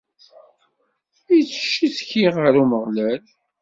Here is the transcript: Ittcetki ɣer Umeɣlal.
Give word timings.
Ittcetki 1.37 2.25
ɣer 2.35 2.53
Umeɣlal. 2.61 3.23